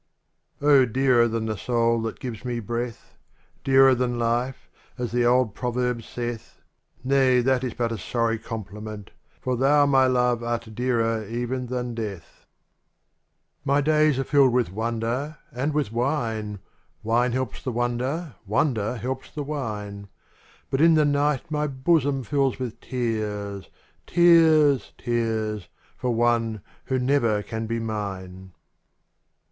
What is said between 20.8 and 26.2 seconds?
in the night my bosom fills with tears. Tears, tears, for